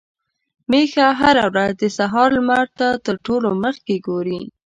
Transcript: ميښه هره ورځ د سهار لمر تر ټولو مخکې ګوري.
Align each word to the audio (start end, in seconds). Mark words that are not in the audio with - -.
ميښه 0.69 1.07
هره 1.19 1.43
ورځ 1.51 1.71
د 1.81 1.83
سهار 1.97 2.29
لمر 2.37 2.65
تر 3.05 3.15
ټولو 3.25 3.49
مخکې 3.63 3.95
ګوري. 4.07 4.41